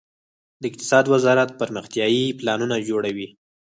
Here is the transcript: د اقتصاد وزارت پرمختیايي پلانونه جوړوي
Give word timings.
د 0.61 0.63
اقتصاد 0.69 1.05
وزارت 1.13 1.49
پرمختیايي 1.61 2.25
پلانونه 2.39 2.75
جوړوي 2.89 3.27